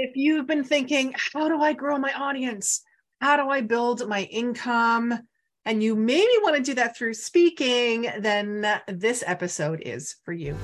if 0.00 0.14
you've 0.14 0.46
been 0.46 0.62
thinking, 0.62 1.12
how 1.32 1.48
do 1.48 1.60
I 1.60 1.72
grow 1.72 1.98
my 1.98 2.12
audience? 2.12 2.82
How 3.20 3.36
do 3.36 3.50
I 3.50 3.62
build 3.62 4.08
my 4.08 4.22
income? 4.22 5.18
And 5.64 5.82
you 5.82 5.96
maybe 5.96 6.30
want 6.42 6.54
to 6.54 6.62
do 6.62 6.74
that 6.74 6.96
through 6.96 7.14
speaking, 7.14 8.08
then 8.20 8.80
this 8.86 9.24
episode 9.26 9.82
is 9.84 10.14
for 10.24 10.32
you. 10.32 10.56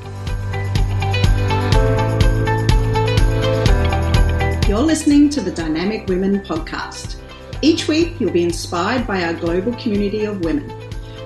You're 4.68 4.78
listening 4.78 5.28
to 5.30 5.40
the 5.40 5.52
Dynamic 5.52 6.06
Women 6.06 6.38
podcast. 6.40 7.16
Each 7.60 7.88
week, 7.88 8.20
you'll 8.20 8.30
be 8.30 8.44
inspired 8.44 9.04
by 9.04 9.24
our 9.24 9.34
global 9.34 9.74
community 9.74 10.26
of 10.26 10.44
women. 10.44 10.72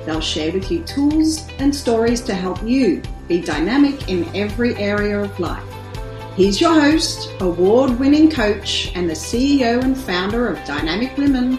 They'll 0.07 0.23
share 0.23 0.51
with 0.51 0.71
you 0.71 0.83
tools 0.85 1.47
and 1.59 1.77
stories 1.77 2.23
to 2.23 2.35
help 2.35 2.63
you 2.63 3.03
be 3.29 3.43
dynamic 3.43 4.09
in 4.09 4.35
every 4.35 4.75
area 4.77 5.21
of 5.21 5.39
life. 5.39 5.63
He's 6.39 6.61
your 6.61 6.73
host, 6.73 7.33
award 7.41 7.99
winning 7.99 8.31
coach, 8.31 8.93
and 8.95 9.11
the 9.11 9.15
CEO 9.15 9.83
and 9.83 9.99
founder 9.99 10.47
of 10.47 10.65
Dynamic 10.65 11.17
Women, 11.17 11.59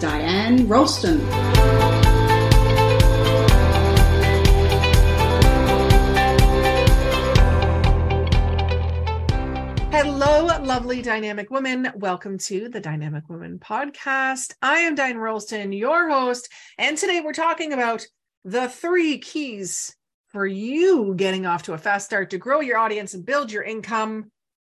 Diane 0.00 0.66
Rolston. 0.66 1.20
Hello, 9.90 10.46
lovely 10.62 11.02
dynamic 11.02 11.50
women. 11.50 11.92
Welcome 11.94 12.38
to 12.38 12.70
the 12.70 12.80
Dynamic 12.80 13.28
Women 13.28 13.58
podcast. 13.58 14.54
I 14.62 14.78
am 14.78 14.94
Diane 14.94 15.18
Rolston, 15.18 15.70
your 15.74 16.08
host, 16.08 16.48
and 16.78 16.96
today 16.96 17.20
we're 17.20 17.34
talking 17.34 17.74
about 17.74 18.06
the 18.42 18.70
three 18.70 19.18
keys 19.18 19.94
for 20.34 20.48
you 20.48 21.14
getting 21.14 21.46
off 21.46 21.62
to 21.62 21.74
a 21.74 21.78
fast 21.78 22.06
start 22.06 22.30
to 22.30 22.38
grow 22.38 22.60
your 22.60 22.76
audience 22.76 23.14
and 23.14 23.24
build 23.24 23.52
your 23.52 23.62
income. 23.62 24.32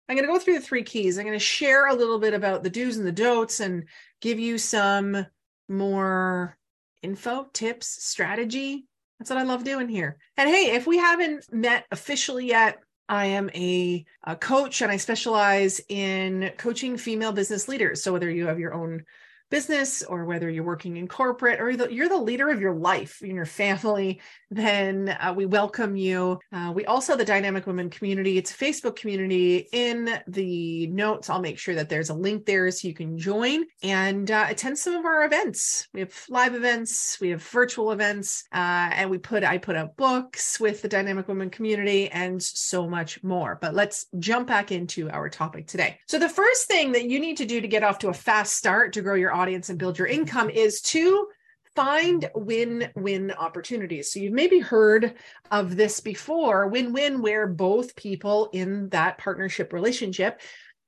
I'm 0.09 0.17
going 0.17 0.25
to 0.25 0.33
go 0.33 0.39
through 0.39 0.55
the 0.55 0.65
three 0.65 0.85
keys. 0.85 1.19
I'm 1.19 1.25
going 1.25 1.37
to 1.37 1.45
share 1.45 1.89
a 1.89 1.95
little 1.95 2.21
bit 2.21 2.33
about 2.33 2.63
the 2.63 2.71
do's 2.71 2.97
and 2.97 3.05
the 3.05 3.11
don'ts 3.11 3.59
and 3.59 3.89
give 4.21 4.39
you 4.39 4.57
some 4.57 5.27
more 5.69 6.57
info, 7.03 7.49
tips, 7.53 7.89
strategy. 8.05 8.87
That's 9.19 9.31
what 9.31 9.39
I 9.41 9.43
love 9.43 9.65
doing 9.65 9.89
here. 9.89 10.19
And 10.37 10.49
hey, 10.49 10.77
if 10.77 10.87
we 10.87 10.97
haven't 10.97 11.53
met 11.53 11.87
officially 11.91 12.47
yet, 12.47 12.79
I 13.09 13.27
am 13.27 13.51
a, 13.53 14.05
a 14.23 14.37
coach 14.37 14.81
and 14.81 14.93
I 14.93 14.97
specialize 14.97 15.81
in 15.89 16.53
coaching 16.57 16.97
female 16.97 17.33
business 17.33 17.67
leaders. 17.67 18.01
So 18.01 18.13
whether 18.13 18.31
you 18.31 18.47
have 18.47 18.61
your 18.61 18.75
own 18.75 19.03
business 19.51 20.03
or 20.03 20.25
whether 20.25 20.49
you're 20.49 20.65
working 20.65 20.97
in 20.97 21.09
corporate 21.09 21.61
or 21.61 21.71
you're 21.71 22.09
the 22.09 22.17
leader 22.17 22.51
of 22.51 22.61
your 22.61 22.75
life 22.75 23.23
in 23.23 23.35
your 23.35 23.47
family, 23.47 24.21
then 24.51 25.09
uh, 25.09 25.33
we 25.37 25.47
welcome 25.47 25.97
you. 25.97 26.39
Uh, 26.53 26.73
we 26.75 26.85
also 26.87 27.17
the 27.17 27.25
Dynamic 27.25 27.67
Women 27.67 27.91
community. 27.91 28.39
It's 28.39 28.51
a 28.51 28.57
Facebook 28.57 28.97
community. 28.97 29.69
In 29.73 30.21
the 30.27 30.87
notes, 30.89 31.31
I'll 31.31 31.41
make 31.41 31.59
sure 31.59 31.75
that 31.75 31.89
there's 31.89 32.11
a 32.11 32.15
link 32.15 32.47
there 32.47 32.71
so 32.71 32.89
you 32.89 32.95
can 32.95 33.19
join 33.19 33.65
and 33.83 34.31
uh, 34.31 34.47
attend 34.49 34.79
some 34.79 34.95
of 34.95 35.05
our 35.05 35.25
events. 35.25 35.89
We 35.93 36.01
have 36.01 36.15
live 36.29 36.55
events, 36.55 37.19
we 37.21 37.31
have 37.31 37.43
virtual 37.43 37.93
events, 37.93 38.45
uh, 38.53 38.91
and 38.93 39.11
we 39.11 39.19
put 39.19 39.45
I 39.45 39.59
put 39.59 39.77
out 39.77 39.97
books 39.97 40.61
with 40.61 40.83
the 40.83 40.89
Dynamic 40.89 41.29
Women 41.29 41.51
community 41.51 42.09
and 42.11 42.43
so 42.43 42.89
much 42.89 43.23
more. 43.23 43.59
But 43.61 43.75
let's 43.75 44.07
jump 44.19 44.49
back 44.49 44.73
into 44.73 45.11
our 45.11 45.29
topic 45.29 45.67
today. 45.67 45.99
So 46.07 46.19
the 46.19 46.29
first 46.29 46.67
thing 46.67 46.93
that 46.93 47.09
you 47.09 47.21
need 47.21 47.37
to 47.39 47.47
do 47.47 47.61
to 47.61 47.69
get 47.69 47.83
off 47.83 47.99
to 48.01 48.09
a 48.09 48.15
fast 48.15 48.55
start 48.55 48.93
to 48.95 49.03
grow 49.03 49.15
your 49.15 49.33
audience 49.39 49.71
and 49.71 49.79
build 49.79 49.99
your 49.99 50.09
income 50.09 50.51
is 50.51 50.81
to 50.83 51.29
find 51.75 52.29
win 52.35 52.91
win 52.97 53.31
opportunities. 53.31 54.13
So 54.13 54.19
you've 54.19 54.33
maybe 54.33 54.59
heard 54.59 55.15
of 55.51 55.77
this 55.77 56.01
before 56.01 56.67
win 56.67 56.93
win, 56.93 57.23
where 57.23 57.47
both 57.47 57.95
people 57.95 58.51
in 58.53 58.89
that 58.89 59.19
partnership 59.19 59.73
relationship 59.73 60.41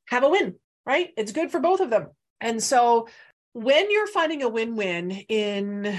have 0.09 0.25
a 0.25 0.29
win, 0.29 0.57
right? 0.85 1.11
It's 1.17 1.33
good 1.33 1.51
for 1.51 1.61
both 1.61 1.81
of 1.81 1.91
them. 1.91 2.09
And 2.41 2.63
so 2.63 3.09
when 3.53 3.91
you're 3.91 4.07
finding 4.09 4.43
a 4.43 4.49
win 4.49 4.75
win 4.75 5.11
in 5.29 5.97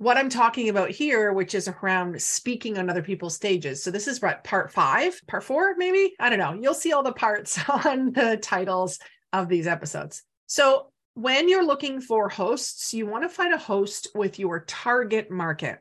what 0.00 0.16
I'm 0.16 0.30
talking 0.30 0.70
about 0.70 0.90
here, 0.90 1.32
which 1.34 1.54
is 1.54 1.68
around 1.68 2.22
speaking 2.22 2.78
on 2.78 2.88
other 2.88 3.02
people's 3.02 3.36
stages. 3.36 3.82
So 3.82 3.90
this 3.90 4.08
is 4.08 4.18
part 4.18 4.72
five, 4.72 5.20
part 5.26 5.44
four, 5.44 5.74
maybe? 5.76 6.14
I 6.18 6.30
don't 6.30 6.38
know. 6.38 6.54
You'll 6.54 6.72
see 6.72 6.92
all 6.94 7.02
the 7.02 7.12
parts 7.12 7.60
on 7.68 8.12
the 8.12 8.38
titles 8.40 8.98
of 9.32 9.48
these 9.48 9.66
episodes. 9.66 10.22
So 10.46 10.90
when 11.14 11.48
you're 11.48 11.66
looking 11.66 12.00
for 12.00 12.28
hosts, 12.28 12.94
you 12.94 13.06
want 13.06 13.24
to 13.24 13.28
find 13.28 13.52
a 13.52 13.58
host 13.58 14.08
with 14.14 14.38
your 14.38 14.60
target 14.60 15.30
market. 15.30 15.78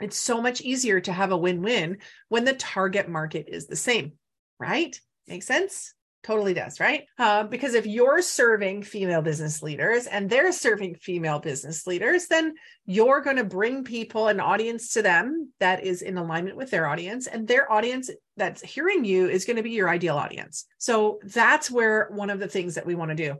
It's 0.00 0.16
so 0.16 0.40
much 0.40 0.60
easier 0.60 1.00
to 1.00 1.12
have 1.12 1.32
a 1.32 1.36
win 1.36 1.62
win 1.62 1.98
when 2.28 2.44
the 2.44 2.54
target 2.54 3.08
market 3.08 3.46
is 3.48 3.66
the 3.66 3.76
same, 3.76 4.12
right? 4.58 4.98
Makes 5.26 5.46
sense? 5.46 5.94
Totally 6.24 6.52
does, 6.52 6.80
right? 6.80 7.04
Uh, 7.18 7.44
because 7.44 7.74
if 7.74 7.86
you're 7.86 8.22
serving 8.22 8.82
female 8.82 9.22
business 9.22 9.62
leaders 9.62 10.06
and 10.06 10.28
they're 10.28 10.52
serving 10.52 10.96
female 10.96 11.38
business 11.38 11.86
leaders, 11.86 12.26
then 12.26 12.54
you're 12.86 13.20
going 13.20 13.36
to 13.36 13.44
bring 13.44 13.84
people, 13.84 14.28
an 14.28 14.40
audience 14.40 14.92
to 14.94 15.02
them 15.02 15.52
that 15.60 15.84
is 15.84 16.02
in 16.02 16.18
alignment 16.18 16.56
with 16.56 16.70
their 16.70 16.88
audience, 16.88 17.28
and 17.28 17.46
their 17.46 17.70
audience 17.70 18.10
that's 18.36 18.62
hearing 18.62 19.04
you 19.04 19.28
is 19.28 19.44
going 19.44 19.56
to 19.56 19.62
be 19.62 19.70
your 19.70 19.88
ideal 19.88 20.16
audience. 20.16 20.66
So 20.78 21.20
that's 21.22 21.70
where 21.70 22.08
one 22.10 22.30
of 22.30 22.40
the 22.40 22.48
things 22.48 22.74
that 22.74 22.86
we 22.86 22.96
want 22.96 23.10
to 23.10 23.14
do 23.14 23.36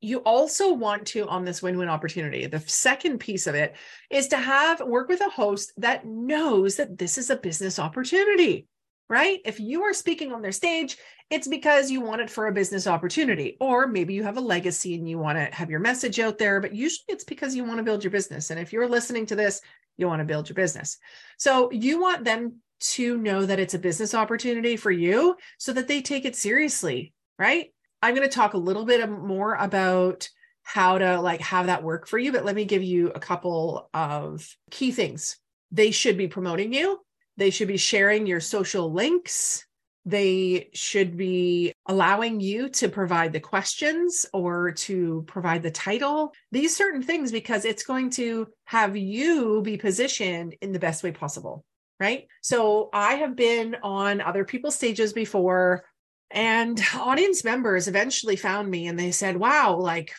you 0.00 0.18
also 0.18 0.72
want 0.72 1.06
to 1.06 1.26
on 1.28 1.44
this 1.44 1.62
win-win 1.62 1.88
opportunity 1.88 2.46
the 2.46 2.60
second 2.60 3.18
piece 3.18 3.46
of 3.46 3.54
it 3.54 3.74
is 4.10 4.28
to 4.28 4.36
have 4.36 4.80
work 4.80 5.08
with 5.08 5.20
a 5.20 5.30
host 5.30 5.72
that 5.76 6.06
knows 6.06 6.76
that 6.76 6.96
this 6.98 7.18
is 7.18 7.30
a 7.30 7.36
business 7.36 7.78
opportunity 7.78 8.66
right? 9.10 9.40
If 9.46 9.58
you 9.58 9.84
are 9.84 9.94
speaking 9.94 10.32
on 10.32 10.42
their 10.42 10.52
stage 10.52 10.98
it's 11.30 11.48
because 11.48 11.90
you 11.90 12.00
want 12.00 12.22
it 12.22 12.30
for 12.30 12.46
a 12.46 12.52
business 12.52 12.86
opportunity 12.86 13.56
or 13.60 13.86
maybe 13.86 14.14
you 14.14 14.22
have 14.22 14.38
a 14.38 14.40
legacy 14.40 14.94
and 14.94 15.08
you 15.08 15.18
want 15.18 15.36
to 15.36 15.54
have 15.54 15.70
your 15.70 15.80
message 15.80 16.18
out 16.20 16.38
there 16.38 16.60
but 16.60 16.74
usually 16.74 17.04
it's 17.08 17.24
because 17.24 17.54
you 17.54 17.64
want 17.64 17.78
to 17.78 17.84
build 17.84 18.04
your 18.04 18.10
business. 18.10 18.50
And 18.50 18.58
if 18.58 18.72
you're 18.72 18.88
listening 18.88 19.26
to 19.26 19.36
this 19.36 19.60
you 19.96 20.06
want 20.06 20.20
to 20.20 20.24
build 20.24 20.48
your 20.48 20.54
business. 20.54 20.98
So 21.38 21.70
you 21.72 22.00
want 22.00 22.24
them 22.24 22.60
to 22.80 23.18
know 23.18 23.44
that 23.44 23.58
it's 23.58 23.74
a 23.74 23.78
business 23.78 24.14
opportunity 24.14 24.76
for 24.76 24.92
you 24.92 25.36
so 25.58 25.72
that 25.72 25.88
they 25.88 26.00
take 26.00 26.24
it 26.24 26.36
seriously 26.36 27.12
right 27.38 27.72
I'm 28.02 28.14
going 28.14 28.28
to 28.28 28.34
talk 28.34 28.54
a 28.54 28.58
little 28.58 28.84
bit 28.84 29.08
more 29.08 29.54
about 29.54 30.28
how 30.62 30.98
to 30.98 31.20
like 31.20 31.40
have 31.40 31.66
that 31.66 31.82
work 31.82 32.06
for 32.06 32.18
you, 32.18 32.30
but 32.32 32.44
let 32.44 32.54
me 32.54 32.64
give 32.64 32.82
you 32.82 33.08
a 33.10 33.20
couple 33.20 33.88
of 33.94 34.46
key 34.70 34.92
things. 34.92 35.38
They 35.70 35.90
should 35.90 36.18
be 36.18 36.28
promoting 36.28 36.72
you. 36.72 37.00
They 37.36 37.50
should 37.50 37.68
be 37.68 37.76
sharing 37.76 38.26
your 38.26 38.40
social 38.40 38.92
links. 38.92 39.64
They 40.04 40.70
should 40.72 41.16
be 41.16 41.72
allowing 41.86 42.40
you 42.40 42.68
to 42.70 42.88
provide 42.88 43.32
the 43.32 43.40
questions 43.40 44.26
or 44.32 44.72
to 44.72 45.24
provide 45.26 45.62
the 45.62 45.70
title, 45.70 46.32
these 46.50 46.76
certain 46.76 47.02
things, 47.02 47.30
because 47.30 47.64
it's 47.64 47.84
going 47.84 48.10
to 48.10 48.48
have 48.64 48.96
you 48.96 49.60
be 49.62 49.76
positioned 49.76 50.54
in 50.60 50.72
the 50.72 50.78
best 50.78 51.02
way 51.02 51.12
possible. 51.12 51.64
Right. 52.00 52.26
So 52.42 52.90
I 52.92 53.14
have 53.14 53.36
been 53.36 53.76
on 53.82 54.20
other 54.20 54.44
people's 54.44 54.76
stages 54.76 55.12
before 55.12 55.84
and 56.30 56.80
audience 56.94 57.44
members 57.44 57.88
eventually 57.88 58.36
found 58.36 58.70
me 58.70 58.86
and 58.86 58.98
they 58.98 59.10
said, 59.10 59.36
wow, 59.36 59.76
like 59.76 60.14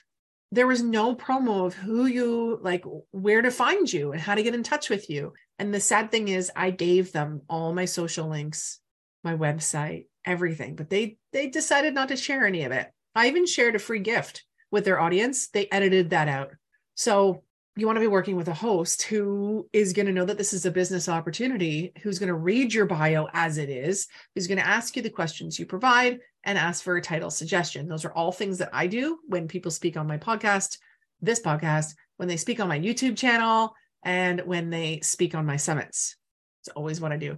there 0.51 0.67
was 0.67 0.81
no 0.81 1.15
promo 1.15 1.67
of 1.67 1.75
who 1.75 2.05
you 2.05 2.59
like, 2.61 2.83
where 3.11 3.41
to 3.41 3.51
find 3.51 3.91
you 3.91 4.11
and 4.11 4.21
how 4.21 4.35
to 4.35 4.43
get 4.43 4.55
in 4.55 4.63
touch 4.63 4.89
with 4.89 5.09
you. 5.09 5.33
And 5.59 5.73
the 5.73 5.79
sad 5.79 6.11
thing 6.11 6.29
is, 6.29 6.51
I 6.55 6.71
gave 6.71 7.11
them 7.11 7.41
all 7.49 7.73
my 7.73 7.85
social 7.85 8.27
links, 8.27 8.79
my 9.23 9.35
website, 9.35 10.05
everything, 10.25 10.75
but 10.75 10.89
they 10.89 11.17
they 11.33 11.49
decided 11.49 11.93
not 11.93 12.07
to 12.09 12.17
share 12.17 12.45
any 12.45 12.63
of 12.63 12.71
it. 12.71 12.89
I 13.13 13.27
even 13.27 13.45
shared 13.45 13.75
a 13.75 13.79
free 13.79 13.99
gift 13.99 14.43
with 14.71 14.85
their 14.85 14.99
audience. 14.99 15.49
They 15.49 15.67
edited 15.71 16.11
that 16.11 16.27
out. 16.27 16.51
So 16.95 17.43
you 17.75 17.85
want 17.85 17.95
to 17.95 18.01
be 18.01 18.07
working 18.07 18.35
with 18.35 18.47
a 18.47 18.53
host 18.53 19.03
who 19.03 19.69
is 19.71 19.93
going 19.93 20.05
to 20.05 20.11
know 20.11 20.25
that 20.25 20.37
this 20.37 20.53
is 20.53 20.65
a 20.65 20.71
business 20.71 21.07
opportunity, 21.07 21.93
who's 22.01 22.19
going 22.19 22.27
to 22.27 22.33
read 22.33 22.73
your 22.73 22.85
bio 22.85 23.27
as 23.33 23.57
it 23.57 23.69
is, 23.69 24.07
who's 24.33 24.47
going 24.47 24.57
to 24.57 24.67
ask 24.67 24.95
you 24.95 25.01
the 25.01 25.09
questions 25.09 25.57
you 25.57 25.65
provide 25.65 26.19
and 26.43 26.57
ask 26.57 26.83
for 26.83 26.97
a 26.97 27.01
title 27.01 27.29
suggestion. 27.29 27.87
Those 27.87 28.05
are 28.05 28.13
all 28.13 28.31
things 28.31 28.57
that 28.57 28.69
I 28.73 28.87
do 28.87 29.19
when 29.27 29.47
people 29.47 29.71
speak 29.71 29.97
on 29.97 30.07
my 30.07 30.17
podcast, 30.17 30.77
this 31.21 31.39
podcast, 31.41 31.95
when 32.17 32.27
they 32.27 32.37
speak 32.37 32.59
on 32.59 32.67
my 32.67 32.79
YouTube 32.79 33.15
channel, 33.15 33.73
and 34.03 34.41
when 34.41 34.69
they 34.69 34.99
speak 35.01 35.35
on 35.35 35.45
my 35.45 35.57
summits. 35.57 36.15
It's 36.61 36.69
always 36.69 36.99
what 36.99 37.11
I 37.11 37.17
do. 37.17 37.37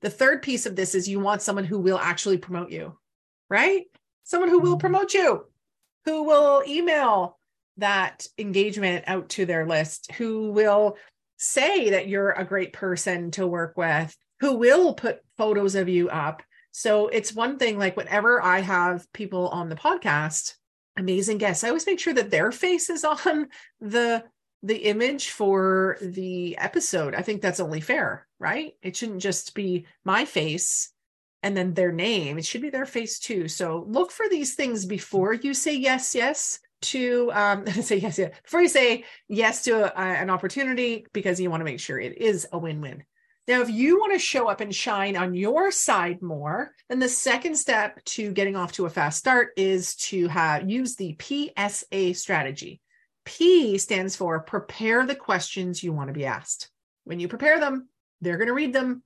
The 0.00 0.10
third 0.10 0.42
piece 0.42 0.66
of 0.66 0.76
this 0.76 0.94
is 0.94 1.08
you 1.08 1.20
want 1.20 1.42
someone 1.42 1.64
who 1.64 1.78
will 1.78 1.98
actually 1.98 2.38
promote 2.38 2.70
you, 2.70 2.98
right? 3.48 3.84
Someone 4.24 4.50
who 4.50 4.58
will 4.58 4.72
mm-hmm. 4.72 4.80
promote 4.80 5.14
you, 5.14 5.46
who 6.04 6.24
will 6.24 6.62
email 6.66 7.37
that 7.78 8.26
engagement 8.38 9.04
out 9.06 9.28
to 9.30 9.46
their 9.46 9.66
list, 9.66 10.12
who 10.12 10.50
will 10.50 10.96
say 11.36 11.90
that 11.90 12.08
you're 12.08 12.32
a 12.32 12.44
great 12.44 12.72
person 12.72 13.30
to 13.32 13.46
work 13.46 13.76
with, 13.76 14.14
who 14.40 14.54
will 14.54 14.94
put 14.94 15.20
photos 15.36 15.74
of 15.74 15.88
you 15.88 16.08
up. 16.08 16.42
So 16.72 17.08
it's 17.08 17.32
one 17.32 17.58
thing 17.58 17.78
like 17.78 17.96
whenever 17.96 18.42
I 18.42 18.60
have 18.60 19.10
people 19.12 19.48
on 19.48 19.68
the 19.68 19.76
podcast, 19.76 20.54
amazing 20.96 21.38
guests, 21.38 21.64
I 21.64 21.68
always 21.68 21.86
make 21.86 22.00
sure 22.00 22.14
that 22.14 22.30
their 22.30 22.52
face 22.52 22.90
is 22.90 23.04
on 23.26 23.48
the 23.80 24.24
the 24.64 24.76
image 24.76 25.30
for 25.30 25.98
the 26.02 26.58
episode. 26.58 27.14
I 27.14 27.22
think 27.22 27.40
that's 27.40 27.60
only 27.60 27.80
fair, 27.80 28.26
right? 28.40 28.72
It 28.82 28.96
shouldn't 28.96 29.22
just 29.22 29.54
be 29.54 29.86
my 30.04 30.24
face 30.24 30.90
and 31.44 31.56
then 31.56 31.74
their 31.74 31.92
name. 31.92 32.38
It 32.38 32.44
should 32.44 32.62
be 32.62 32.70
their 32.70 32.84
face 32.84 33.20
too. 33.20 33.46
So 33.46 33.84
look 33.86 34.10
for 34.10 34.28
these 34.28 34.56
things 34.56 34.84
before 34.84 35.32
you 35.32 35.54
say 35.54 35.76
yes, 35.76 36.12
yes 36.16 36.58
to 36.80 37.30
um 37.32 37.66
say 37.82 37.96
yes, 37.96 38.18
yes 38.18 38.32
before 38.42 38.62
you 38.62 38.68
say 38.68 39.04
yes 39.28 39.64
to 39.64 39.98
a, 39.98 40.02
an 40.02 40.30
opportunity 40.30 41.06
because 41.12 41.40
you 41.40 41.50
want 41.50 41.60
to 41.60 41.64
make 41.64 41.80
sure 41.80 41.98
it 41.98 42.18
is 42.18 42.46
a 42.52 42.58
win-win. 42.58 43.04
Now, 43.48 43.62
if 43.62 43.70
you 43.70 43.98
want 43.98 44.12
to 44.12 44.18
show 44.18 44.46
up 44.48 44.60
and 44.60 44.74
shine 44.74 45.16
on 45.16 45.32
your 45.32 45.70
side 45.70 46.20
more, 46.20 46.74
then 46.90 46.98
the 46.98 47.08
second 47.08 47.56
step 47.56 48.04
to 48.04 48.30
getting 48.32 48.56
off 48.56 48.72
to 48.72 48.84
a 48.84 48.90
fast 48.90 49.18
start 49.18 49.52
is 49.56 49.94
to 49.96 50.28
have 50.28 50.68
use 50.68 50.96
the 50.96 51.16
PSA 51.18 52.12
strategy. 52.12 52.82
P 53.24 53.78
stands 53.78 54.16
for 54.16 54.40
prepare 54.40 55.06
the 55.06 55.14
questions 55.14 55.82
you 55.82 55.94
want 55.94 56.08
to 56.08 56.12
be 56.12 56.26
asked. 56.26 56.70
When 57.04 57.20
you 57.20 57.28
prepare 57.28 57.58
them, 57.58 57.88
they're 58.20 58.36
going 58.36 58.48
to 58.48 58.54
read 58.54 58.74
them 58.74 59.02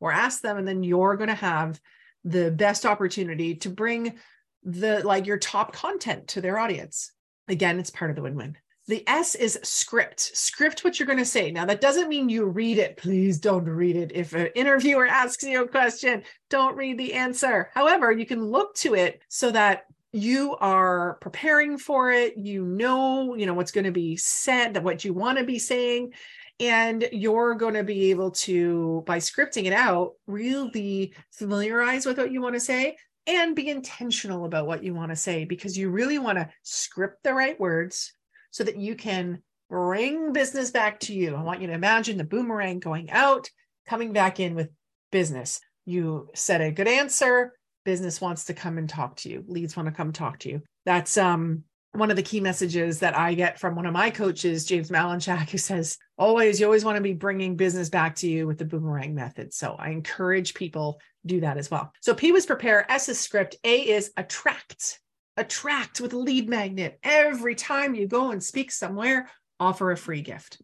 or 0.00 0.12
ask 0.12 0.42
them, 0.42 0.58
and 0.58 0.68
then 0.68 0.82
you're 0.82 1.16
going 1.16 1.28
to 1.28 1.34
have 1.34 1.80
the 2.24 2.50
best 2.50 2.84
opportunity 2.84 3.54
to 3.56 3.70
bring 3.70 4.18
the 4.62 5.00
like 5.04 5.26
your 5.26 5.38
top 5.38 5.72
content 5.72 6.28
to 6.28 6.40
their 6.40 6.58
audience. 6.58 7.12
Again, 7.48 7.78
it's 7.78 7.90
part 7.90 8.10
of 8.10 8.16
the 8.16 8.22
win-win. 8.22 8.56
The 8.88 9.06
S 9.06 9.34
is 9.34 9.58
script. 9.62 10.20
Script 10.20 10.82
what 10.82 10.98
you're 10.98 11.06
going 11.06 11.18
to 11.18 11.24
say. 11.24 11.50
Now, 11.50 11.66
that 11.66 11.82
doesn't 11.82 12.08
mean 12.08 12.30
you 12.30 12.46
read 12.46 12.78
it. 12.78 12.96
Please 12.96 13.38
don't 13.38 13.66
read 13.66 13.96
it. 13.96 14.12
If 14.14 14.32
an 14.32 14.48
interviewer 14.54 15.06
asks 15.10 15.42
you 15.44 15.62
a 15.62 15.68
question, 15.68 16.22
don't 16.48 16.76
read 16.76 16.98
the 16.98 17.12
answer. 17.12 17.70
However, 17.74 18.10
you 18.10 18.24
can 18.24 18.42
look 18.44 18.74
to 18.76 18.94
it 18.94 19.20
so 19.28 19.50
that 19.50 19.84
you 20.12 20.56
are 20.56 21.18
preparing 21.20 21.76
for 21.76 22.10
it. 22.10 22.38
You 22.38 22.64
know, 22.64 23.34
you 23.34 23.44
know 23.44 23.52
what's 23.52 23.72
going 23.72 23.84
to 23.84 23.92
be 23.92 24.16
said, 24.16 24.72
that 24.72 24.82
what 24.82 25.04
you 25.04 25.12
want 25.12 25.36
to 25.36 25.44
be 25.44 25.58
saying, 25.58 26.14
and 26.58 27.06
you're 27.12 27.54
going 27.54 27.74
to 27.74 27.84
be 27.84 28.10
able 28.10 28.30
to 28.30 29.02
by 29.06 29.18
scripting 29.18 29.66
it 29.66 29.72
out 29.72 30.14
really 30.26 31.14
familiarize 31.30 32.04
with 32.06 32.18
what 32.18 32.32
you 32.32 32.40
want 32.40 32.54
to 32.54 32.60
say 32.60 32.96
and 33.28 33.54
be 33.54 33.68
intentional 33.68 34.46
about 34.46 34.66
what 34.66 34.82
you 34.82 34.94
want 34.94 35.10
to 35.10 35.16
say 35.16 35.44
because 35.44 35.76
you 35.76 35.90
really 35.90 36.18
want 36.18 36.38
to 36.38 36.48
script 36.62 37.22
the 37.22 37.34
right 37.34 37.60
words 37.60 38.12
so 38.50 38.64
that 38.64 38.78
you 38.78 38.96
can 38.96 39.42
bring 39.68 40.32
business 40.32 40.70
back 40.70 40.98
to 41.00 41.14
you. 41.14 41.36
I 41.36 41.42
want 41.42 41.60
you 41.60 41.66
to 41.66 41.74
imagine 41.74 42.16
the 42.16 42.24
boomerang 42.24 42.80
going 42.80 43.10
out, 43.10 43.50
coming 43.86 44.14
back 44.14 44.40
in 44.40 44.54
with 44.54 44.70
business. 45.12 45.60
You 45.84 46.28
said 46.34 46.62
a 46.62 46.72
good 46.72 46.88
answer, 46.88 47.52
business 47.84 48.18
wants 48.20 48.46
to 48.46 48.54
come 48.54 48.78
and 48.78 48.88
talk 48.88 49.16
to 49.16 49.28
you, 49.28 49.44
leads 49.46 49.76
want 49.76 49.88
to 49.88 49.94
come 49.94 50.12
talk 50.12 50.38
to 50.40 50.48
you. 50.48 50.62
That's 50.86 51.18
um 51.18 51.64
one 51.98 52.10
of 52.10 52.16
the 52.16 52.22
key 52.22 52.40
messages 52.40 53.00
that 53.00 53.16
I 53.16 53.34
get 53.34 53.58
from 53.58 53.74
one 53.74 53.86
of 53.86 53.92
my 53.92 54.10
coaches, 54.10 54.64
James 54.64 54.90
Malinchak, 54.90 55.50
who 55.50 55.58
says, 55.58 55.98
always, 56.16 56.60
you 56.60 56.66
always 56.66 56.84
want 56.84 56.96
to 56.96 57.02
be 57.02 57.12
bringing 57.12 57.56
business 57.56 57.88
back 57.88 58.14
to 58.16 58.28
you 58.28 58.46
with 58.46 58.58
the 58.58 58.64
boomerang 58.64 59.14
method. 59.14 59.52
So 59.52 59.76
I 59.78 59.90
encourage 59.90 60.54
people 60.54 61.00
do 61.26 61.40
that 61.40 61.58
as 61.58 61.70
well. 61.70 61.92
So 62.00 62.14
P 62.14 62.32
was 62.32 62.46
prepare, 62.46 62.90
S 62.90 63.08
is 63.08 63.18
script, 63.18 63.56
A 63.64 63.88
is 63.88 64.12
attract 64.16 65.00
attract 65.38 66.00
with 66.00 66.12
a 66.12 66.18
lead 66.18 66.48
magnet. 66.48 66.98
Every 67.02 67.54
time 67.54 67.94
you 67.94 68.06
go 68.06 68.32
and 68.32 68.42
speak 68.42 68.70
somewhere, 68.72 69.30
offer 69.60 69.92
a 69.92 69.96
free 69.96 70.20
gift. 70.20 70.60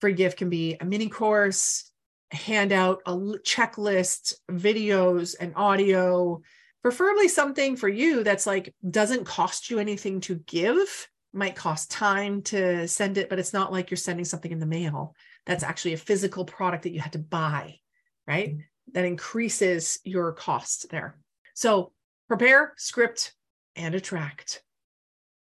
Free 0.00 0.14
gift 0.14 0.38
can 0.38 0.48
be 0.48 0.76
a 0.80 0.84
mini 0.84 1.08
course, 1.08 1.90
a 2.32 2.36
handout, 2.36 3.02
a 3.06 3.12
checklist, 3.12 4.34
videos, 4.50 5.36
and 5.38 5.52
audio, 5.54 6.40
preferably 6.86 7.26
something 7.26 7.74
for 7.74 7.88
you 7.88 8.22
that's 8.22 8.46
like 8.46 8.72
doesn't 8.88 9.24
cost 9.24 9.70
you 9.70 9.80
anything 9.80 10.20
to 10.20 10.36
give. 10.36 11.08
Might 11.32 11.56
cost 11.56 11.90
time 11.90 12.42
to 12.42 12.86
send 12.86 13.18
it, 13.18 13.28
but 13.28 13.40
it's 13.40 13.52
not 13.52 13.72
like 13.72 13.90
you're 13.90 13.96
sending 13.96 14.24
something 14.24 14.52
in 14.52 14.60
the 14.60 14.66
mail. 14.66 15.16
That's 15.46 15.64
actually 15.64 15.94
a 15.94 15.98
physical 15.98 16.44
product 16.44 16.84
that 16.84 16.92
you 16.92 17.00
had 17.00 17.14
to 17.14 17.18
buy, 17.18 17.80
right? 18.24 18.50
Mm-hmm. 18.50 18.60
That 18.92 19.04
increases 19.04 19.98
your 20.04 20.30
cost 20.30 20.88
there. 20.88 21.18
So 21.54 21.90
prepare, 22.28 22.72
script, 22.76 23.34
and 23.74 23.96
attract. 23.96 24.62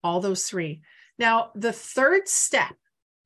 All 0.02 0.19
those 0.19 0.43
three. 0.43 0.81
Now, 1.20 1.52
the 1.55 1.73
third 1.73 2.26
step 2.26 2.75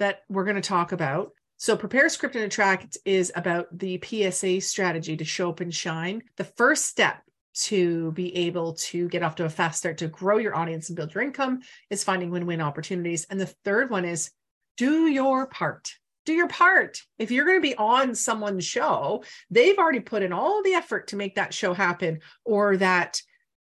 that 0.00 0.20
we're 0.28 0.44
going 0.44 0.56
to 0.56 0.60
talk 0.60 0.92
about 0.92 1.30
so, 1.56 1.76
prepare, 1.76 2.08
script, 2.08 2.34
and 2.34 2.44
attract 2.44 2.98
is 3.04 3.30
about 3.36 3.68
the 3.78 4.02
PSA 4.04 4.62
strategy 4.62 5.16
to 5.16 5.24
show 5.24 5.50
up 5.50 5.60
and 5.60 5.72
shine. 5.72 6.24
The 6.36 6.42
first 6.42 6.86
step 6.86 7.22
to 7.54 8.12
be 8.12 8.34
able 8.36 8.74
to 8.74 9.08
get 9.08 9.22
off 9.22 9.36
to 9.36 9.44
a 9.44 9.50
fast 9.50 9.78
start 9.78 9.98
to 9.98 10.08
grow 10.08 10.38
your 10.38 10.56
audience 10.56 10.88
and 10.88 10.96
build 10.96 11.14
your 11.14 11.22
income 11.22 11.60
is 11.90 12.04
finding 12.04 12.30
win 12.30 12.46
win 12.46 12.60
opportunities. 12.60 13.26
And 13.28 13.40
the 13.40 13.54
third 13.64 13.90
one 13.90 14.04
is 14.04 14.30
do 14.76 15.06
your 15.06 15.46
part. 15.46 15.94
Do 16.24 16.32
your 16.32 16.48
part. 16.48 17.02
If 17.18 17.30
you're 17.30 17.44
going 17.44 17.58
to 17.58 17.68
be 17.68 17.76
on 17.76 18.14
someone's 18.14 18.64
show, 18.64 19.24
they've 19.50 19.78
already 19.78 20.00
put 20.00 20.22
in 20.22 20.32
all 20.32 20.62
the 20.62 20.74
effort 20.74 21.08
to 21.08 21.16
make 21.16 21.34
that 21.34 21.52
show 21.52 21.74
happen 21.74 22.20
or 22.44 22.76
that 22.76 23.20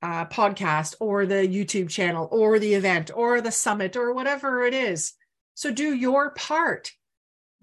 uh, 0.03 0.27
podcast 0.27 0.95
or 1.01 1.27
the 1.27 1.35
YouTube 1.35 1.89
channel 1.89 2.29
or 2.31 2.59
the 2.59 2.75
event 2.75 3.11
or 3.15 3.41
the 3.41 3.51
summit 3.51 3.97
or 3.97 4.13
whatever 4.13 4.63
it 4.63 4.75
is. 4.75 5.15
So 5.55 5.71
do 5.71 5.95
your 5.95 6.31
part. 6.31 6.93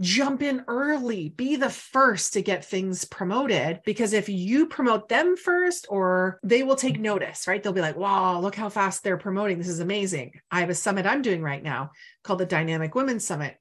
Jump 0.02 0.42
in 0.42 0.64
early, 0.68 1.30
be 1.30 1.56
the 1.56 1.70
first 1.70 2.34
to 2.34 2.42
get 2.42 2.66
things 2.66 3.06
promoted 3.06 3.82
because 3.86 4.14
if 4.14 4.28
you 4.28 4.68
promote 4.68 5.08
them 5.08 5.38
first, 5.38 5.86
or 5.90 6.40
they 6.44 6.64
will 6.64 6.76
take 6.76 7.00
notice, 7.00 7.48
right? 7.48 7.62
They'll 7.62 7.72
be 7.72 7.82
like, 7.82 7.98
wow, 7.98 8.40
look 8.40 8.56
how 8.56 8.70
fast 8.70 9.04
they're 9.04 9.18
promoting. 9.18 9.58
This 9.58 9.70
is 9.70 9.80
amazing. 9.80 10.34
I 10.50 10.60
have 10.60 10.70
a 10.70 10.76
summit 10.76 11.06
I'm 11.06 11.22
doing 11.22 11.42
right 11.42 11.64
now 11.64 11.92
called 12.24 12.40
the 12.40 12.46
Dynamic 12.46 12.96
Women 12.96 13.20
Summit 13.20 13.58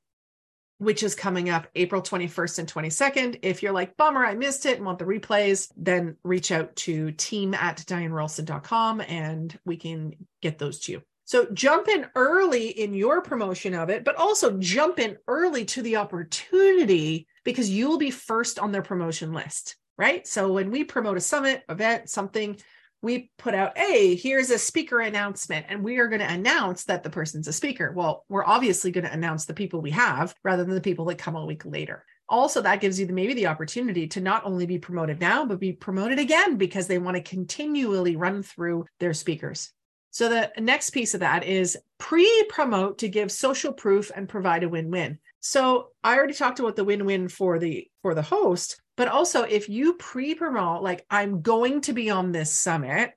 which 0.81 1.03
is 1.03 1.15
coming 1.15 1.51
up 1.51 1.67
April 1.75 2.01
21st 2.01 2.59
and 2.61 2.73
22nd. 2.73 3.39
If 3.43 3.63
you're 3.63 3.71
like, 3.71 3.99
bummer, 3.99 4.25
I 4.25 4.35
missed 4.35 4.65
it 4.65 4.79
and 4.79 4.87
want 4.87 4.99
the 4.99 5.05
replays, 5.05 5.71
then 5.77 6.17
reach 6.25 6.51
out 6.51 6.75
to 6.77 7.13
team 7.13 7.53
at 7.53 7.77
dianerolston.com 7.87 9.03
and 9.03 9.57
we 9.67 9.77
can 9.77 10.15
get 10.41 10.59
those 10.59 10.81
to 10.81 10.93
you. 10.93 11.03
So 11.31 11.47
jump 11.55 11.87
in 11.87 12.09
early 12.17 12.71
in 12.71 12.93
your 12.93 13.23
promotion 13.23 13.73
of 13.73 13.89
it, 13.89 14.03
but 14.03 14.17
also 14.17 14.59
jump 14.59 14.99
in 14.99 15.17
early 15.29 15.65
to 15.67 15.81
the 15.81 15.95
opportunity 15.95 17.29
because 17.45 17.71
you 17.71 17.89
will 17.89 17.99
be 17.99 18.11
first 18.11 18.59
on 18.59 18.73
their 18.73 18.83
promotion 18.83 19.33
list, 19.33 19.77
right? 19.97 20.27
So 20.27 20.53
when 20.53 20.73
we 20.73 20.83
promote 20.83 21.17
a 21.17 21.21
summit, 21.21 21.63
event, 21.69 22.11
something, 22.11 22.59
we 23.01 23.31
put 23.39 23.55
out, 23.55 23.79
hey, 23.79 24.17
here's 24.17 24.51
a 24.51 24.59
speaker 24.59 24.99
announcement, 24.99 25.67
and 25.69 25.85
we 25.85 25.99
are 25.99 26.09
going 26.09 26.19
to 26.19 26.33
announce 26.33 26.83
that 26.87 27.05
the 27.05 27.11
person's 27.11 27.47
a 27.47 27.53
speaker. 27.53 27.93
Well, 27.95 28.25
we're 28.29 28.45
obviously 28.45 28.91
going 28.91 29.07
to 29.07 29.13
announce 29.13 29.45
the 29.45 29.55
people 29.55 29.81
we 29.81 29.93
have 29.93 30.35
rather 30.43 30.65
than 30.65 30.75
the 30.75 30.81
people 30.81 31.05
that 31.05 31.19
come 31.19 31.37
a 31.37 31.47
week 31.47 31.65
later. 31.65 32.05
Also, 32.29 32.61
that 32.61 32.81
gives 32.81 32.99
you 32.99 33.07
the, 33.07 33.13
maybe 33.13 33.35
the 33.35 33.47
opportunity 33.47 34.09
to 34.09 34.21
not 34.21 34.45
only 34.45 34.67
be 34.67 34.81
promoted 34.81 35.21
now, 35.21 35.47
but 35.47 35.61
be 35.61 35.75
promoted 35.75 36.19
again 36.19 36.57
because 36.57 36.89
they 36.89 36.99
want 36.99 37.17
to 37.17 37.23
continually 37.23 38.17
run 38.17 38.43
through 38.43 38.85
their 38.99 39.15
speakers. 39.15 39.71
So 40.11 40.29
the 40.29 40.51
next 40.59 40.91
piece 40.91 41.15
of 41.15 41.21
that 41.21 41.45
is 41.45 41.79
pre-promote 41.99 42.99
to 42.99 43.09
give 43.09 43.31
social 43.31 43.73
proof 43.73 44.11
and 44.15 44.29
provide 44.29 44.65
a 44.65 44.69
win-win. 44.69 45.19
So 45.41 45.89
I 46.03 46.17
already 46.17 46.35
talked 46.35 46.59
about 46.59 46.77
the 46.77 46.85
win-win 46.85 47.29
for 47.29 47.59
the 47.59 47.89
for 48.03 48.15
the 48.15 48.23
host, 48.23 48.81
but 49.01 49.09
also, 49.09 49.45
if 49.45 49.71
you 49.71 49.95
pre 49.95 50.35
promote, 50.35 50.83
like, 50.83 51.07
I'm 51.11 51.41
going 51.41 51.81
to 51.83 51.95
be 51.95 52.11
on 52.11 52.33
this 52.33 52.53
summit, 52.53 53.13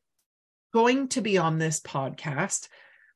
going 0.73 1.09
to 1.09 1.19
be 1.19 1.37
on 1.37 1.57
this 1.57 1.81
podcast, 1.81 2.69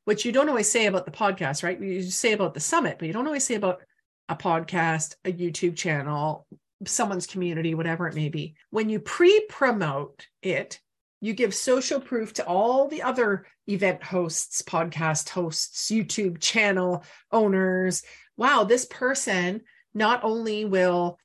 which 0.04 0.26
you 0.26 0.32
don't 0.32 0.50
always 0.50 0.70
say 0.70 0.84
about 0.84 1.06
the 1.06 1.10
podcast, 1.10 1.62
right? 1.62 1.80
You 1.80 2.02
say 2.02 2.32
about 2.32 2.52
the 2.52 2.60
summit, 2.60 2.96
but 2.98 3.06
you 3.06 3.14
don't 3.14 3.26
always 3.26 3.44
say 3.44 3.54
about 3.54 3.80
a 4.28 4.36
podcast, 4.36 5.14
a 5.24 5.32
YouTube 5.32 5.76
channel, 5.76 6.46
someone's 6.84 7.26
community, 7.26 7.74
whatever 7.74 8.06
it 8.06 8.14
may 8.14 8.28
be. 8.28 8.54
When 8.68 8.90
you 8.90 9.00
pre 9.00 9.46
promote 9.48 10.26
it, 10.42 10.78
you 11.20 11.32
give 11.32 11.54
social 11.54 12.00
proof 12.00 12.32
to 12.34 12.46
all 12.46 12.88
the 12.88 13.02
other 13.02 13.46
event 13.66 14.02
hosts, 14.02 14.62
podcast 14.62 15.28
hosts, 15.28 15.90
YouTube 15.90 16.40
channel 16.40 17.04
owners. 17.32 18.02
Wow, 18.36 18.64
this 18.64 18.86
person 18.86 19.62
not 19.94 20.22
only 20.22 20.64
will 20.64 21.18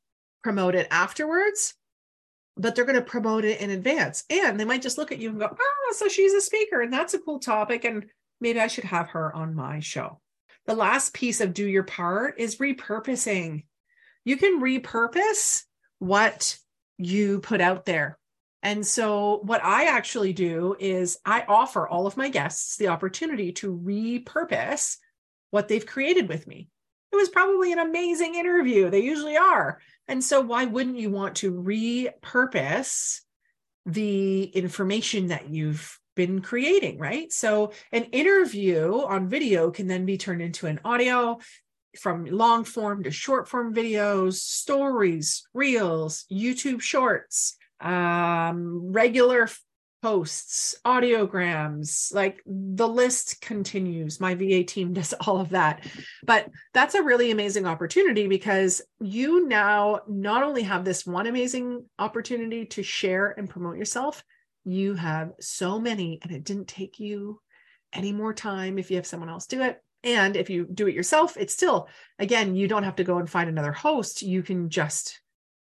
promote 0.43 0.75
it 0.75 0.87
afterwards, 0.89 1.75
but 2.57 2.75
they're 2.75 2.85
going 2.85 2.95
to 2.95 3.01
promote 3.01 3.45
it 3.45 3.61
in 3.61 3.69
advance. 3.69 4.23
And 4.29 4.59
they 4.59 4.65
might 4.65 4.81
just 4.81 4.97
look 4.97 5.11
at 5.11 5.19
you 5.19 5.29
and 5.29 5.39
go, 5.39 5.49
oh, 5.51 5.93
so 5.95 6.07
she's 6.07 6.33
a 6.33 6.41
speaker 6.41 6.81
and 6.81 6.91
that's 6.91 7.13
a 7.13 7.19
cool 7.19 7.39
topic. 7.39 7.85
And 7.85 8.05
maybe 8.41 8.59
I 8.59 8.67
should 8.67 8.83
have 8.83 9.09
her 9.09 9.33
on 9.35 9.55
my 9.55 9.79
show. 9.79 10.19
The 10.65 10.75
last 10.75 11.13
piece 11.13 11.41
of 11.41 11.53
do 11.53 11.65
your 11.65 11.83
part 11.83 12.39
is 12.39 12.57
repurposing. 12.57 13.65
You 14.23 14.37
can 14.37 14.61
repurpose 14.61 15.63
what 15.99 16.57
you 16.97 17.39
put 17.39 17.61
out 17.61 17.85
there. 17.85 18.17
And 18.63 18.87
so, 18.87 19.41
what 19.43 19.61
I 19.61 19.85
actually 19.87 20.31
do 20.31 20.75
is 20.79 21.19
I 21.25 21.43
offer 21.49 21.85
all 21.85 22.07
of 22.07 22.15
my 22.15 22.29
guests 22.29 22.77
the 22.77 22.87
opportunity 22.87 23.51
to 23.53 23.77
repurpose 23.77 24.97
what 25.51 25.67
they've 25.67 25.85
created 25.85 26.29
with 26.29 26.47
me. 26.47 26.69
It 27.11 27.17
was 27.17 27.27
probably 27.27 27.73
an 27.73 27.79
amazing 27.79 28.35
interview. 28.35 28.89
They 28.89 29.01
usually 29.01 29.35
are. 29.35 29.81
And 30.07 30.23
so, 30.23 30.39
why 30.39 30.63
wouldn't 30.63 30.97
you 30.97 31.09
want 31.09 31.35
to 31.37 31.51
repurpose 31.51 33.19
the 33.85 34.43
information 34.45 35.27
that 35.27 35.49
you've 35.49 35.99
been 36.15 36.41
creating, 36.41 36.99
right? 36.99 37.33
So, 37.33 37.73
an 37.91 38.05
interview 38.05 39.01
on 39.05 39.27
video 39.27 39.71
can 39.71 39.87
then 39.87 40.05
be 40.05 40.17
turned 40.17 40.41
into 40.41 40.67
an 40.67 40.79
audio 40.85 41.39
from 41.99 42.25
long 42.25 42.63
form 42.63 43.03
to 43.03 43.11
short 43.11 43.49
form 43.49 43.75
videos, 43.75 44.35
stories, 44.35 45.45
reels, 45.53 46.25
YouTube 46.31 46.79
shorts, 46.79 47.57
um, 47.83 48.91
regular 48.91 49.47
posts, 50.03 50.75
audiograms, 50.85 52.13
like 52.13 52.41
the 52.45 52.87
list 52.87 53.39
continues. 53.39 54.19
My 54.19 54.35
VA 54.35 54.63
team 54.63 54.93
does 54.93 55.13
all 55.13 55.39
of 55.39 55.49
that. 55.49 55.87
But 56.25 56.49
that's 56.73 56.95
a 56.95 57.01
really 57.01 57.31
amazing 57.31 57.65
opportunity 57.65 58.27
because 58.27 58.81
you 58.99 59.47
now 59.47 60.01
not 60.07 60.43
only 60.43 60.63
have 60.63 60.83
this 60.83 61.05
one 61.05 61.25
amazing 61.25 61.85
opportunity 61.97 62.65
to 62.65 62.83
share 62.83 63.33
and 63.37 63.49
promote 63.49 63.77
yourself, 63.77 64.23
you 64.65 64.93
have 64.95 65.31
so 65.39 65.79
many, 65.79 66.19
and 66.21 66.31
it 66.31 66.43
didn't 66.43 66.67
take 66.67 66.99
you 66.99 67.39
any 67.91 68.11
more 68.11 68.33
time 68.33 68.77
if 68.77 68.89
you 68.89 68.97
have 68.97 69.05
someone 69.05 69.29
else 69.29 69.45
do 69.45 69.61
it. 69.61 69.81
And 70.03 70.35
if 70.35 70.49
you 70.49 70.65
do 70.65 70.87
it 70.87 70.95
yourself, 70.95 71.37
it's 71.37 71.53
still, 71.53 71.87
again, 72.19 72.55
you 72.55 72.67
don't 72.67 72.83
have 72.83 72.97
to 72.97 73.05
go 73.05 73.19
and 73.19 73.29
find 73.29 73.49
another 73.49 73.71
host. 73.71 74.21
You 74.21 74.43
can 74.43 74.69
just 74.69 75.21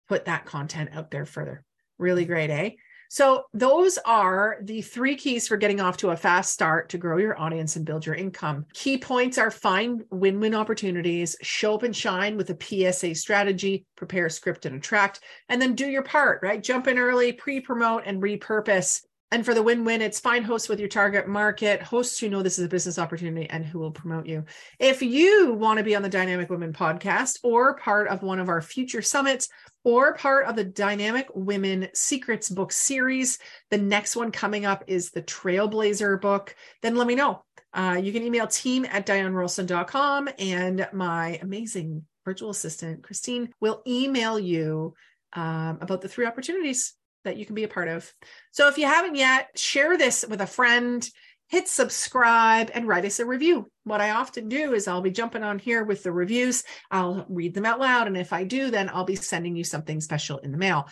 put 0.09 0.25
that 0.25 0.47
content 0.47 0.91
out 0.95 1.11
there 1.11 1.27
further. 1.27 1.63
Really 2.01 2.25
great, 2.25 2.49
eh? 2.49 2.71
So, 3.11 3.45
those 3.53 3.99
are 4.07 4.57
the 4.63 4.81
three 4.81 5.17
keys 5.17 5.47
for 5.47 5.59
getting 5.59 5.81
off 5.81 5.99
to 5.99 6.11
a 6.11 6.17
fast 6.17 6.53
start 6.53 6.89
to 6.91 6.99
grow 6.99 7.19
your 7.19 7.39
audience 7.39 7.77
and 7.77 7.85
build 7.85 8.07
your 8.07 8.15
income. 8.15 8.65
Key 8.73 8.97
points 8.97 9.37
are 9.37 9.51
find 9.51 10.05
win 10.11 10.41
win 10.41 10.55
opportunities, 10.55 11.37
show 11.43 11.75
up 11.75 11.83
and 11.83 11.95
shine 11.95 12.39
with 12.39 12.49
a 12.49 12.57
PSA 12.93 13.17
strategy, 13.17 13.85
prepare, 13.97 14.31
script, 14.31 14.65
and 14.65 14.77
attract, 14.77 15.21
and 15.51 15.61
then 15.61 15.75
do 15.75 15.87
your 15.87 16.05
part, 16.05 16.41
right? 16.43 16.63
Jump 16.63 16.87
in 16.87 16.99
early, 16.99 17.33
pre 17.33 17.61
promote, 17.61 18.05
and 18.07 18.23
repurpose. 18.23 19.03
And 19.33 19.45
for 19.45 19.55
the 19.55 19.63
win 19.63 19.85
win, 19.85 20.03
it's 20.03 20.19
find 20.19 20.45
hosts 20.45 20.69
with 20.69 20.81
your 20.81 20.89
target 20.89 21.29
market, 21.29 21.81
hosts 21.83 22.19
who 22.19 22.29
know 22.29 22.43
this 22.43 22.59
is 22.59 22.65
a 22.65 22.69
business 22.69 22.99
opportunity 22.99 23.49
and 23.49 23.65
who 23.65 23.79
will 23.79 23.93
promote 23.93 24.27
you. 24.27 24.45
If 24.81 25.03
you 25.03 25.55
want 25.55 25.79
to 25.79 25.85
be 25.85 25.95
on 25.95 26.03
the 26.03 26.09
Dynamic 26.09 26.51
Women 26.51 26.73
podcast 26.73 27.39
or 27.45 27.77
part 27.77 28.09
of 28.09 28.25
one 28.25 28.41
of 28.41 28.49
our 28.49 28.61
future 28.61 29.03
summits 29.03 29.49
or 29.85 30.15
part 30.15 30.47
of 30.47 30.57
the 30.57 30.65
Dynamic 30.65 31.29
Women 31.33 31.89
Secrets 31.95 32.49
book 32.49 32.73
series, 32.73 33.39
the 33.71 33.79
next 33.79 34.17
one 34.17 34.33
coming 34.33 34.67
up 34.67 34.83
is 34.89 35.13
the 35.13 35.23
Trailblazer 35.23 36.21
book, 36.21 36.57
then 36.83 36.97
let 36.97 37.07
me 37.07 37.15
know. 37.15 37.45
Uh, 37.73 38.01
you 38.03 38.13
can 38.13 38.25
email 38.25 38.49
team 38.49 38.85
at 38.85 39.07
dianerolston.com 39.07 40.29
and 40.41 40.89
my 40.93 41.39
amazing 41.41 42.05
virtual 42.25 42.51
assistant, 42.51 43.05
Christine, 43.05 43.53
will 43.61 43.81
email 43.87 44.41
you 44.41 44.95
um, 45.35 45.79
about 45.81 46.01
the 46.01 46.09
three 46.09 46.27
opportunities 46.27 46.95
that 47.25 47.37
you 47.37 47.47
can 47.47 47.55
be 47.55 47.65
a 47.65 47.69
part 47.69 47.89
of. 47.89 48.13
So 48.51 48.69
if 48.69 48.79
you 48.79 48.87
haven't 48.87 49.17
yet, 49.17 49.59
share 49.59 49.97
this 49.97 50.25
with 50.29 50.41
a 50.41 50.47
friend, 50.47 51.09
hit 51.49 51.69
subscribe, 51.69 52.71
and 52.75 52.87
write 52.87 53.05
us 53.05 53.19
a 53.19 53.27
review. 53.27 53.71
What 53.85 54.01
I 54.01 54.11
often 54.11 54.49
do 54.49 54.73
is 54.73 54.87
I'll 54.87 55.01
be 55.01 55.11
jumping 55.11 55.43
on 55.43 55.59
here 55.59 55.85
with 55.85 56.03
the 56.03 56.13
reviews, 56.13 56.65
I'll 56.91 57.27
read 57.29 57.55
them 57.55 57.67
out 57.67 57.81
loud. 57.81 58.07
And 58.07 58.17
if 58.17 58.33
I 58.33 58.45
do, 58.45 58.71
then 58.71 58.89
I'll 58.89 59.05
be 59.05 59.17
sending 59.17 59.57
you 59.57 59.65
something 59.65 60.01
special 60.01 60.39
in 60.39 60.53
the 60.53 60.59
mail. 60.59 60.89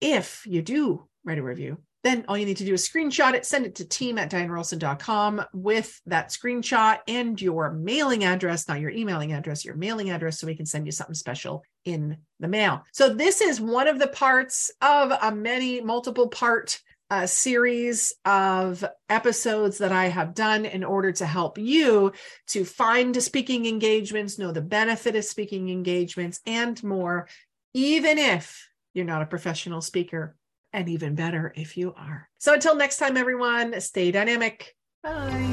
If 0.00 0.46
you 0.46 0.62
do 0.62 1.08
write 1.24 1.38
a 1.38 1.42
review, 1.42 1.78
then 2.04 2.24
all 2.28 2.38
you 2.38 2.46
need 2.46 2.58
to 2.58 2.64
do 2.64 2.74
is 2.74 2.88
screenshot 2.88 3.34
it, 3.34 3.44
send 3.44 3.66
it 3.66 3.74
to 3.76 3.84
team 3.84 4.16
at 4.16 4.30
dianerolston.com 4.30 5.44
with 5.52 6.00
that 6.06 6.28
screenshot 6.28 6.98
and 7.08 7.40
your 7.42 7.72
mailing 7.72 8.22
address, 8.22 8.68
not 8.68 8.80
your 8.80 8.90
emailing 8.90 9.32
address, 9.32 9.64
your 9.64 9.74
mailing 9.74 10.10
address, 10.10 10.38
so 10.38 10.46
we 10.46 10.54
can 10.54 10.66
send 10.66 10.86
you 10.86 10.92
something 10.92 11.14
special 11.14 11.64
in 11.86 12.18
the 12.40 12.48
mail. 12.48 12.84
So 12.92 13.14
this 13.14 13.40
is 13.40 13.60
one 13.60 13.88
of 13.88 13.98
the 13.98 14.08
parts 14.08 14.70
of 14.82 15.12
a 15.22 15.34
many 15.34 15.80
multiple 15.80 16.28
part 16.28 16.78
uh, 17.08 17.26
series 17.26 18.12
of 18.24 18.84
episodes 19.08 19.78
that 19.78 19.92
I 19.92 20.06
have 20.06 20.34
done 20.34 20.64
in 20.64 20.82
order 20.82 21.12
to 21.12 21.24
help 21.24 21.56
you 21.56 22.12
to 22.48 22.64
find 22.64 23.22
speaking 23.22 23.66
engagements, 23.66 24.38
know 24.38 24.50
the 24.50 24.60
benefit 24.60 25.14
of 25.14 25.24
speaking 25.24 25.68
engagements, 25.68 26.40
and 26.46 26.82
more, 26.82 27.28
even 27.74 28.18
if 28.18 28.68
you're 28.92 29.04
not 29.04 29.22
a 29.22 29.26
professional 29.26 29.80
speaker 29.80 30.34
and 30.72 30.88
even 30.88 31.14
better 31.14 31.52
if 31.56 31.76
you 31.76 31.94
are. 31.96 32.28
So 32.38 32.54
until 32.54 32.74
next 32.74 32.96
time, 32.98 33.16
everyone, 33.16 33.80
stay 33.80 34.10
dynamic. 34.10 34.74
Bye. 35.02 35.52